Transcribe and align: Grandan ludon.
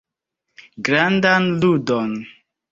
Grandan 0.87 1.45
ludon. 1.61 2.11